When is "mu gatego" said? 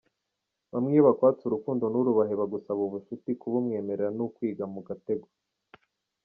4.73-5.27